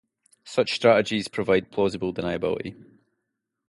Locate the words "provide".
1.27-1.69